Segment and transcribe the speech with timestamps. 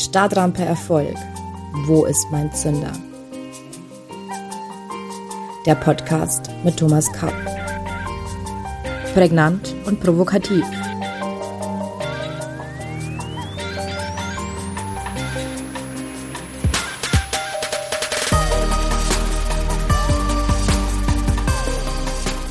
[0.00, 1.14] Startrampe Erfolg.
[1.84, 2.92] Wo ist mein Zünder?
[5.66, 7.34] Der Podcast mit Thomas Kapp.
[9.12, 10.64] Prägnant und provokativ.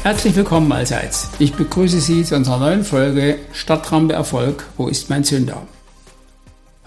[0.04, 1.31] Herzlich willkommen allseits.
[1.39, 4.68] Ich begrüße Sie zu unserer neuen Folge Stadtrampe Erfolg.
[4.78, 5.64] Wo ist mein Zünder?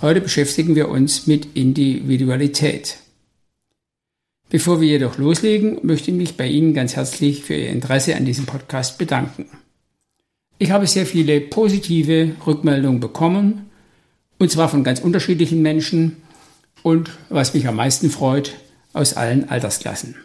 [0.02, 2.96] Heute beschäftigen wir uns mit Individualität.
[4.50, 8.24] Bevor wir jedoch loslegen, möchte ich mich bei Ihnen ganz herzlich für Ihr Interesse an
[8.24, 9.46] diesem Podcast bedanken.
[10.58, 13.70] Ich habe sehr viele positive Rückmeldungen bekommen,
[14.40, 16.16] und zwar von ganz unterschiedlichen Menschen
[16.82, 18.56] und, was mich am meisten freut,
[18.92, 20.16] aus allen Altersklassen.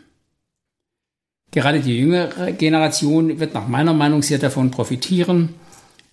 [1.52, 5.54] Gerade die jüngere Generation wird nach meiner Meinung sehr davon profitieren,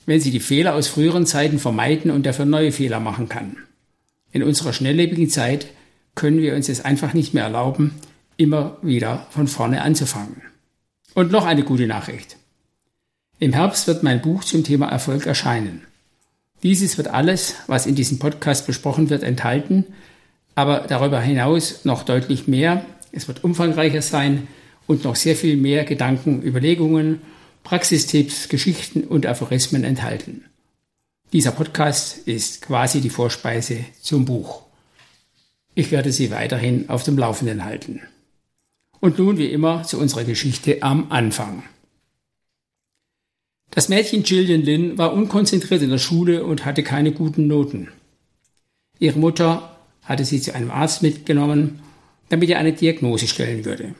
[0.06, 3.56] wenn sie die Fehler aus früheren Zeiten vermeiden und dafür neue Fehler machen kann.
[4.33, 5.66] In unserer schnelllebigen Zeit
[6.14, 7.94] können wir uns es einfach nicht mehr erlauben,
[8.36, 10.42] immer wieder von vorne anzufangen.
[11.14, 12.36] Und noch eine gute Nachricht.
[13.38, 15.82] Im Herbst wird mein Buch zum Thema Erfolg erscheinen.
[16.62, 19.84] Dieses wird alles, was in diesem Podcast besprochen wird, enthalten,
[20.55, 22.84] aber darüber hinaus noch deutlich mehr.
[23.12, 24.48] Es wird umfangreicher sein
[24.86, 27.20] und noch sehr viel mehr Gedanken, Überlegungen
[27.64, 30.44] Praxistipps, Geschichten und Aphorismen enthalten.
[31.32, 34.62] Dieser Podcast ist quasi die Vorspeise zum Buch.
[35.74, 38.02] Ich werde Sie weiterhin auf dem Laufenden halten.
[39.00, 41.62] Und nun wie immer zu unserer Geschichte am Anfang.
[43.70, 47.88] Das Mädchen Gillian Lynn war unkonzentriert in der Schule und hatte keine guten Noten.
[48.98, 51.80] Ihre Mutter hatte sie zu einem Arzt mitgenommen,
[52.28, 53.94] damit er eine Diagnose stellen würde.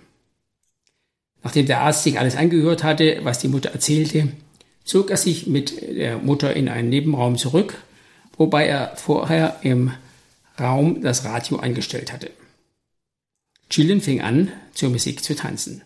[1.45, 4.28] Nachdem der Arzt sich alles angehört hatte, was die Mutter erzählte,
[4.83, 7.83] zog er sich mit der Mutter in einen Nebenraum zurück,
[8.37, 9.92] wobei er vorher im
[10.59, 12.31] Raum das Radio eingestellt hatte.
[13.69, 15.83] Gillian fing an, zur Musik zu tanzen.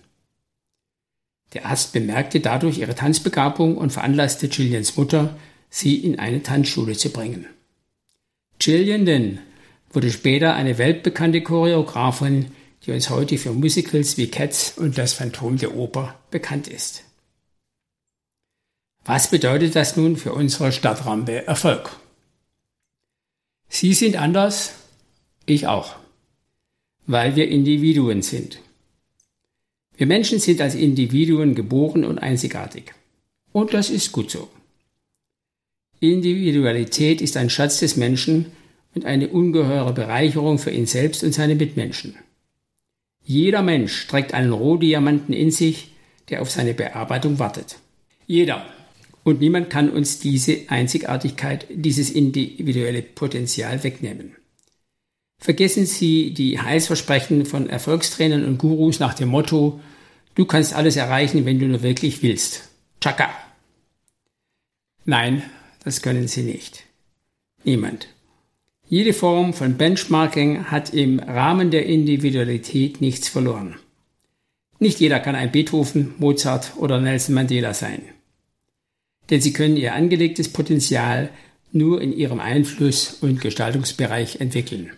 [1.54, 5.36] Der Arzt bemerkte dadurch ihre Tanzbegabung und veranlasste Gillians Mutter,
[5.70, 7.46] sie in eine Tanzschule zu bringen.
[8.58, 9.38] Gillian denn
[9.92, 12.52] wurde später eine weltbekannte Choreografin,
[12.88, 17.04] die uns heute für Musicals wie Cats und das Phantom der Oper bekannt ist.
[19.04, 21.90] Was bedeutet das nun für unsere Stadtrampe Erfolg?
[23.68, 24.72] Sie sind anders,
[25.44, 25.96] ich auch,
[27.06, 28.58] weil wir Individuen sind.
[29.98, 32.94] Wir Menschen sind als Individuen geboren und einzigartig.
[33.52, 34.48] Und das ist gut so.
[36.00, 38.46] Individualität ist ein Schatz des Menschen
[38.94, 42.16] und eine ungeheure Bereicherung für ihn selbst und seine Mitmenschen.
[43.28, 45.90] Jeder Mensch trägt einen Rohdiamanten in sich,
[46.30, 47.76] der auf seine Bearbeitung wartet.
[48.26, 48.64] Jeder.
[49.22, 54.34] Und niemand kann uns diese Einzigartigkeit, dieses individuelle Potenzial wegnehmen.
[55.38, 59.78] Vergessen Sie die Heilsversprechen von Erfolgstrainern und Gurus nach dem Motto,
[60.34, 62.70] du kannst alles erreichen, wenn du nur wirklich willst.
[63.02, 63.28] Chaka.
[65.04, 65.42] Nein,
[65.84, 66.84] das können Sie nicht.
[67.62, 68.08] Niemand.
[68.90, 73.76] Jede Form von Benchmarking hat im Rahmen der Individualität nichts verloren.
[74.78, 78.00] Nicht jeder kann ein Beethoven, Mozart oder Nelson Mandela sein.
[79.28, 81.28] Denn sie können ihr angelegtes Potenzial
[81.70, 84.92] nur in ihrem Einfluss- und Gestaltungsbereich entwickeln.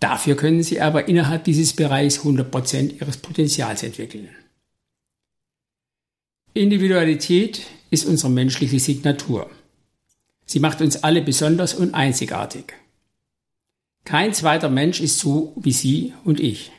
[0.00, 4.28] Dafür können sie aber innerhalb dieses Bereichs 100% ihres Potenzials entwickeln.
[6.52, 9.48] Individualität ist unsere menschliche Signatur.
[10.46, 12.72] Sie macht uns alle besonders und einzigartig.
[14.04, 16.72] Kein zweiter Mensch ist so wie Sie und ich.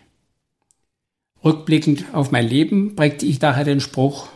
[1.43, 4.29] Rückblickend auf mein Leben prägte ich daher den Spruch,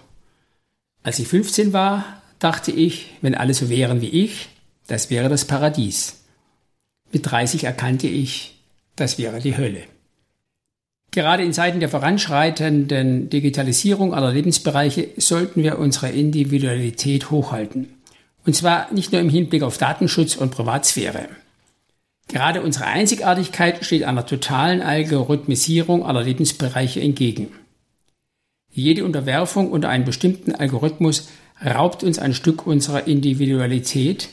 [1.03, 4.49] als ich 15 war, dachte ich, wenn alle so wären wie ich,
[4.87, 6.23] das wäre das Paradies.
[7.11, 8.59] Mit 30 erkannte ich,
[8.95, 9.83] das wäre die Hölle.
[11.09, 17.89] Gerade in Zeiten der voranschreitenden Digitalisierung aller Lebensbereiche sollten wir unsere Individualität hochhalten.
[18.45, 21.29] Und zwar nicht nur im Hinblick auf Datenschutz und Privatsphäre.
[22.27, 27.49] Gerade unsere Einzigartigkeit steht einer totalen Algorithmisierung aller Lebensbereiche entgegen.
[28.71, 31.27] Jede Unterwerfung unter einen bestimmten Algorithmus
[31.63, 34.29] raubt uns ein Stück unserer Individualität,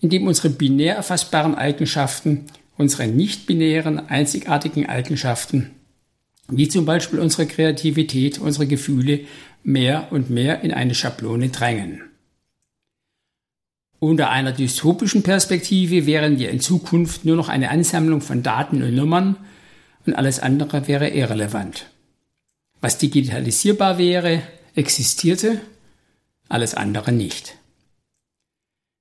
[0.00, 2.46] indem unsere binär erfassbaren Eigenschaften,
[2.76, 5.70] unsere nicht-binären einzigartigen Eigenschaften,
[6.48, 9.20] wie zum Beispiel unsere Kreativität, unsere Gefühle,
[9.64, 12.02] mehr und mehr in eine Schablone drängen.
[14.02, 18.96] Unter einer dystopischen Perspektive wären wir in Zukunft nur noch eine Ansammlung von Daten und
[18.96, 19.36] Nummern
[20.04, 21.86] und alles andere wäre irrelevant.
[22.80, 24.42] Was digitalisierbar wäre,
[24.74, 25.60] existierte,
[26.48, 27.54] alles andere nicht.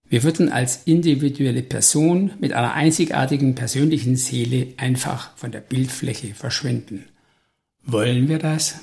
[0.08, 7.06] Wir würden als individuelle Person mit einer einzigartigen persönlichen Seele einfach von der Bildfläche verschwinden.
[7.84, 8.76] Wollen wir das?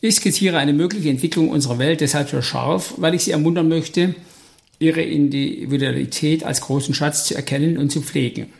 [0.00, 4.14] Ich skizziere eine mögliche Entwicklung unserer Welt deshalb so scharf, weil ich Sie ermuntern möchte,
[4.78, 8.52] Ihre Individualität als großen Schatz zu erkennen und zu pflegen.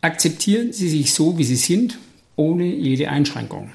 [0.00, 1.98] Akzeptieren Sie sich so, wie Sie sind,
[2.36, 3.72] ohne jede Einschränkung.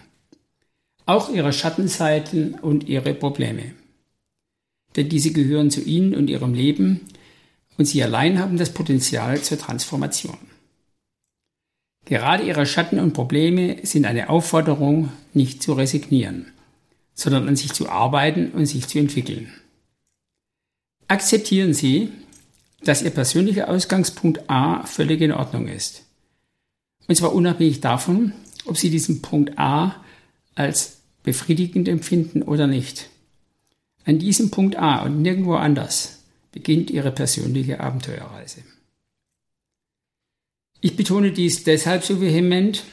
[1.06, 3.74] Auch Ihre Schattenseiten und Ihre Probleme.
[4.96, 7.02] Denn diese gehören zu Ihnen und Ihrem Leben
[7.78, 10.38] und Sie allein haben das Potenzial zur Transformation.
[12.06, 16.48] Gerade Ihre Schatten und Probleme sind eine Aufforderung, nicht zu resignieren
[17.14, 19.52] sondern an sich zu arbeiten und sich zu entwickeln.
[21.12, 22.08] Akzeptieren Sie,
[22.86, 26.06] dass Ihr persönlicher Ausgangspunkt A völlig in Ordnung ist.
[27.06, 28.32] Und zwar unabhängig davon,
[28.64, 30.02] ob Sie diesen Punkt A
[30.56, 33.10] als befriedigend empfinden oder nicht.
[34.06, 36.24] An diesem Punkt A und nirgendwo anders
[36.54, 38.62] beginnt Ihre persönliche Abenteuerreise.
[40.80, 42.86] Ich betone dies deshalb so vehement,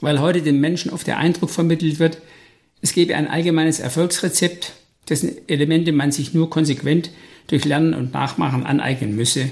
[0.00, 2.18] weil heute den Menschen oft der Eindruck vermittelt wird,
[2.82, 4.74] es gebe ein allgemeines Erfolgsrezept,
[5.08, 7.10] dessen Elemente man sich nur konsequent
[7.46, 9.50] durch Lernen und Nachmachen aneignen müsse,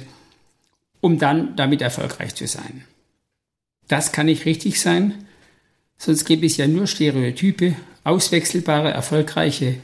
[1.00, 2.84] um dann damit erfolgreich zu sein.
[3.88, 5.14] Das kann nicht richtig sein,
[5.98, 9.76] sonst gäbe es ja nur Stereotype, auswechselbare, erfolgreiche,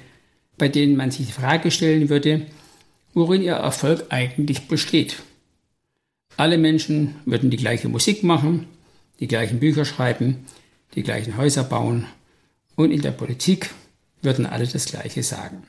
[0.58, 2.46] bei denen man sich die Frage stellen würde,
[3.14, 5.22] worin ihr Erfolg eigentlich besteht.
[6.36, 8.66] Alle Menschen würden die gleiche Musik machen,
[9.20, 10.46] die gleichen Bücher schreiben,
[10.94, 12.06] die gleichen Häuser bauen
[12.76, 13.70] und in der Politik
[14.22, 15.66] würden alle das Gleiche sagen.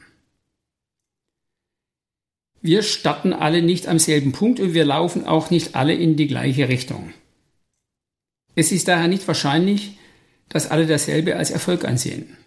[2.61, 6.27] Wir starten alle nicht am selben Punkt und wir laufen auch nicht alle in die
[6.27, 7.11] gleiche Richtung.
[8.55, 9.97] Es ist daher nicht wahrscheinlich,
[10.49, 12.37] dass alle dasselbe als Erfolg ansehen.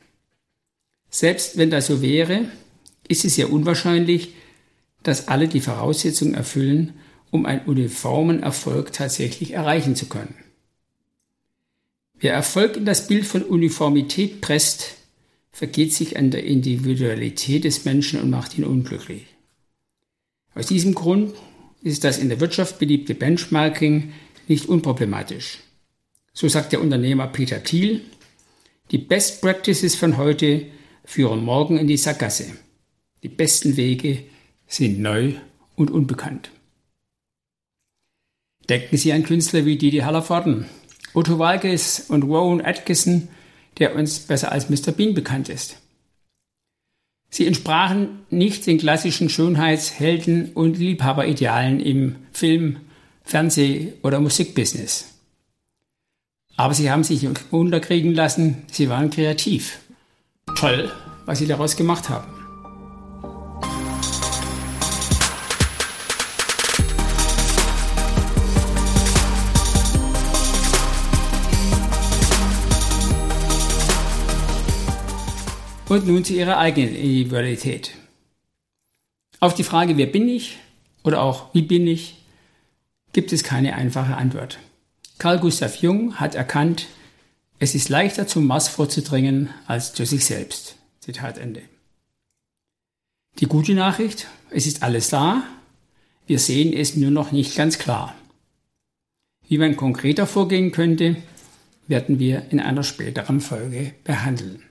[1.11, 2.45] Selbst wenn das so wäre,
[3.09, 4.35] ist es sehr unwahrscheinlich,
[5.03, 6.95] dass alle die Voraussetzungen erfüllen,
[7.31, 10.35] um einen uniformen Erfolg tatsächlich erreichen zu können.
[12.15, 14.97] Wer Erfolg in das Bild von Uniformität presst,
[15.55, 19.23] vergeht sich an der Individualität des Menschen und macht ihn unglücklich.
[20.57, 21.33] Aus diesem Grund
[21.81, 24.13] ist das in der Wirtschaft beliebte Benchmarking
[24.49, 25.61] nicht unproblematisch.
[26.33, 28.01] So sagt der Unternehmer Peter Thiel,
[28.91, 30.67] die Best Practices von heute
[31.05, 32.47] führen morgen in die Sackgasse.
[33.23, 34.25] Die besten Wege
[34.67, 35.35] sind neu
[35.77, 36.51] und unbekannt.
[38.69, 40.67] Denken Sie an Künstler wie Didi Hallervorden,
[41.13, 43.29] Otto Walkes und Rowan Atkinson,
[43.79, 44.93] der uns besser als Mr.
[44.93, 45.77] Bean bekannt ist.
[47.31, 52.77] Sie entsprachen nicht den klassischen Schönheitshelden und Liebhaberidealen im Film,
[53.25, 55.15] Fernseh- oder Musikbusiness.
[56.57, 59.81] Aber sie haben sich unterkriegen lassen, sie waren kreativ.
[60.57, 60.93] Toll,
[61.25, 62.34] was sie daraus gemacht haben.
[75.95, 77.93] Und nun zu ihrer eigenen Individualität.
[79.39, 80.59] Auf die Frage, wer bin ich
[81.05, 82.17] oder auch wie bin ich,
[83.13, 84.59] gibt es keine einfache Antwort.
[85.19, 86.89] Carl Gustav Jung hat erkannt,
[87.61, 90.75] es ist leichter zum Mars vorzudringen als zu sich selbst.
[90.99, 91.63] Zitat Ende.
[93.39, 95.45] Die gute Nachricht, es ist alles da,
[96.27, 98.17] wir sehen es nur noch nicht ganz klar.
[99.47, 101.15] Wie man konkreter vorgehen könnte,
[101.87, 104.65] werden wir in einer späteren Folge behandeln.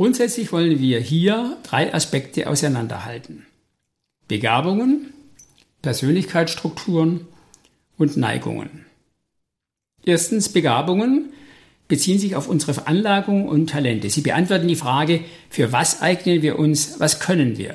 [0.00, 3.44] Grundsätzlich wollen wir hier drei Aspekte auseinanderhalten.
[4.28, 5.12] Begabungen,
[5.82, 7.26] Persönlichkeitsstrukturen
[7.98, 8.86] und Neigungen.
[10.02, 11.34] Erstens Begabungen
[11.86, 14.08] beziehen sich auf unsere Veranlagung und Talente.
[14.08, 17.74] Sie beantworten die Frage, für was eignen wir uns, was können wir.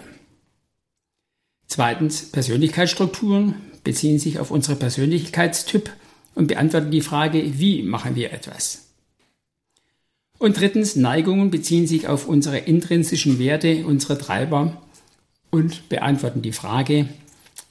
[1.68, 3.54] Zweitens Persönlichkeitsstrukturen
[3.84, 5.92] beziehen sich auf unsere Persönlichkeitstyp
[6.34, 8.85] und beantworten die Frage, wie machen wir etwas.
[10.46, 14.80] Und drittens, Neigungen beziehen sich auf unsere intrinsischen Werte, unsere Treiber
[15.50, 17.10] und beantworten die Frage,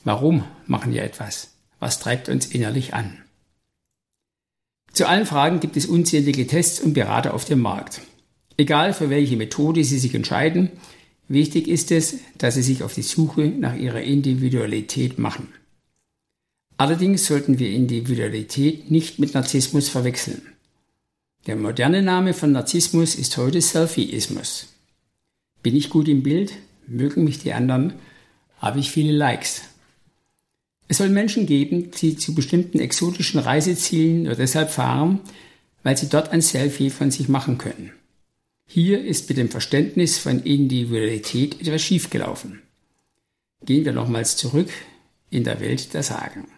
[0.03, 1.53] warum machen wir etwas?
[1.79, 3.17] Was treibt uns innerlich an?
[4.93, 8.01] Zu allen Fragen gibt es unzählige Tests und Berater auf dem Markt.
[8.57, 10.73] Egal für welche Methode Sie sich entscheiden,
[11.29, 15.47] wichtig ist es, dass Sie sich auf die Suche nach Ihrer Individualität machen.
[16.77, 20.43] Allerdings sollten wir Individualität nicht mit Narzissmus verwechseln.
[21.47, 24.69] Der moderne Name von Narzissmus ist heute Selfieismus.
[25.63, 26.55] Bin ich gut im Bild?
[26.87, 27.93] Mögen mich die anderen?
[28.61, 29.61] Habe ich viele Likes?
[30.89, 35.21] Es soll Menschen geben, die zu bestimmten exotischen Reisezielen nur deshalb fahren,
[35.83, 37.93] weil sie dort ein Selfie von sich machen können.
[38.67, 42.63] Hier ist mit dem Verständnis von Individualität etwas schiefgelaufen.
[43.67, 44.71] Gehen wir nochmals zurück
[45.29, 46.49] in der Welt der Sagen.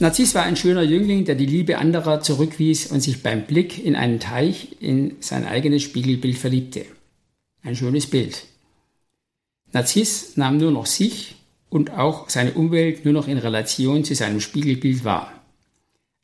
[0.00, 3.96] Narziss war ein schöner Jüngling, der die Liebe anderer zurückwies und sich beim Blick in
[3.96, 6.86] einen Teich in sein eigenes Spiegelbild verliebte.
[7.64, 8.46] Ein schönes Bild.
[9.72, 11.34] Narziss nahm nur noch sich
[11.68, 15.32] und auch seine Umwelt nur noch in Relation zu seinem Spiegelbild wahr.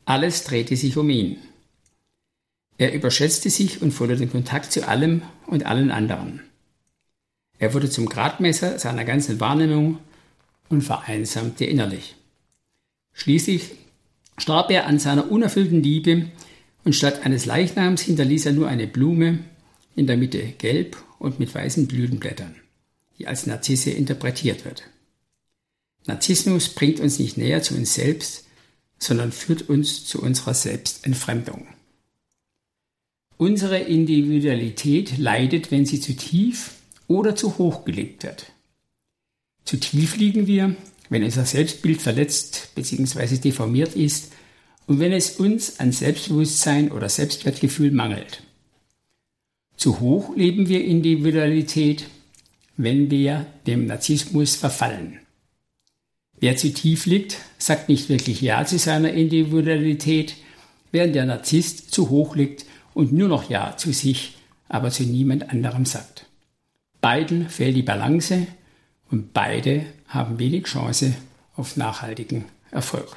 [0.05, 1.39] Alles drehte sich um ihn.
[2.79, 6.41] Er überschätzte sich und verlor den Kontakt zu allem und allen anderen.
[7.59, 9.99] Er wurde zum Gradmesser seiner ganzen Wahrnehmung
[10.69, 12.15] und vereinsamte innerlich.
[13.15, 13.71] Schließlich
[14.37, 16.27] starb er an seiner unerfüllten Liebe
[16.85, 19.39] und statt eines Leichnams hinterließ er nur eine Blume,
[19.97, 22.57] in der Mitte gelb und mit weißen Blütenblättern,
[23.19, 24.83] die als Narzisse interpretiert wird.
[26.07, 28.47] Narzissmus bringt uns nicht näher zu uns selbst,
[28.99, 31.67] sondern führt uns zu unserer Selbstentfremdung.
[33.37, 36.73] Unsere Individualität leidet, wenn sie zu tief
[37.09, 38.53] oder zu hoch gelegt wird.
[39.65, 40.77] Zu tief liegen wir,
[41.15, 43.37] wenn unser Selbstbild verletzt bzw.
[43.37, 44.33] deformiert ist
[44.89, 48.43] und wenn es uns an Selbstbewusstsein oder Selbstwertgefühl mangelt.
[49.77, 52.07] Zu hoch leben wir Individualität,
[52.77, 55.21] wenn wir dem Narzissmus verfallen.
[56.41, 60.35] Wer zu tief liegt, sagt nicht wirklich Ja zu seiner Individualität,
[60.91, 64.35] während der Narzisst zu hoch liegt und nur noch Ja zu sich,
[64.69, 66.27] aber zu niemand anderem sagt.
[67.01, 68.49] Beiden fehlt die Balance
[69.15, 71.15] und beide haben wenig Chance
[71.55, 73.17] auf nachhaltigen Erfolg.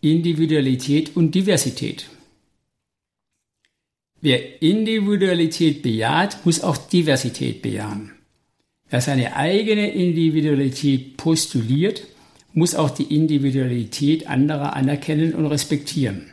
[0.00, 2.06] Individualität und Diversität.
[4.20, 8.14] Wer Individualität bejaht, muss auch Diversität bejahen.
[8.90, 12.02] Wer seine eigene Individualität postuliert,
[12.52, 16.32] muss auch die Individualität anderer anerkennen und respektieren.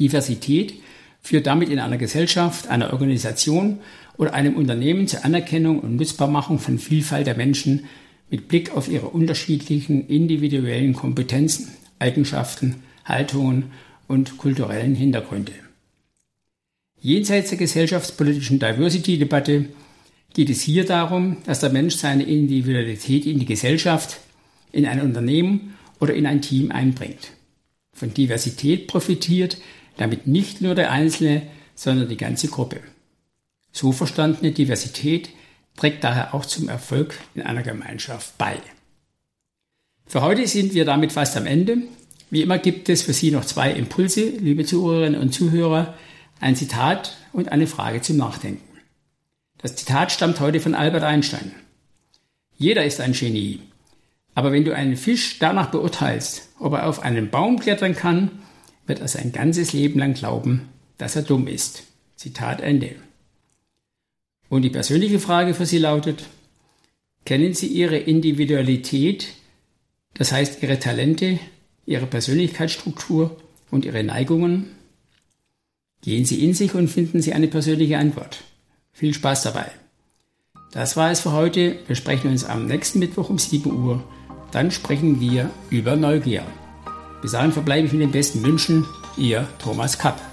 [0.00, 0.80] Diversität
[1.22, 3.78] führt damit in einer Gesellschaft, einer Organisation
[4.16, 7.84] oder einem Unternehmen zur Anerkennung und Nutzbarmachung von Vielfalt der Menschen
[8.30, 13.72] mit Blick auf ihre unterschiedlichen individuellen Kompetenzen, Eigenschaften, Haltungen
[14.08, 15.52] und kulturellen Hintergründe.
[17.00, 19.66] Jenseits der gesellschaftspolitischen Diversity-Debatte
[20.34, 24.20] geht es hier darum, dass der Mensch seine Individualität in die Gesellschaft,
[24.70, 27.32] in ein Unternehmen oder in ein Team einbringt.
[27.94, 29.58] Von Diversität profitiert
[29.96, 31.42] damit nicht nur der Einzelne,
[31.74, 32.80] sondern die ganze Gruppe.
[33.72, 35.30] So verstandene Diversität
[35.76, 38.58] trägt daher auch zum Erfolg in einer Gemeinschaft bei.
[40.06, 41.78] Für heute sind wir damit fast am Ende.
[42.30, 45.94] Wie immer gibt es für Sie noch zwei Impulse, liebe Zuhörerinnen und Zuhörer,
[46.40, 48.62] ein Zitat und eine Frage zum Nachdenken.
[49.58, 51.52] Das Zitat stammt heute von Albert Einstein.
[52.56, 53.60] Jeder ist ein Genie.
[54.34, 58.30] Aber wenn du einen Fisch danach beurteilst, ob er auf einen Baum klettern kann,
[58.86, 61.84] wird er sein ganzes Leben lang glauben, dass er dumm ist.
[62.16, 62.96] Zitat Ende.
[64.48, 66.26] Und die persönliche Frage für Sie lautet,
[67.24, 69.28] kennen Sie Ihre Individualität,
[70.14, 71.38] das heißt Ihre Talente,
[71.86, 73.36] Ihre Persönlichkeitsstruktur
[73.70, 74.66] und Ihre Neigungen?
[76.02, 78.44] Gehen Sie in sich und finden Sie eine persönliche Antwort.
[78.92, 79.70] Viel Spaß dabei.
[80.72, 81.78] Das war es für heute.
[81.86, 84.02] Wir sprechen uns am nächsten Mittwoch um 7 Uhr.
[84.52, 86.44] Dann sprechen wir über Neugier.
[87.22, 88.84] Bis dahin verbleibe ich mit den besten Wünschen.
[89.16, 90.31] Ihr Thomas Kapp.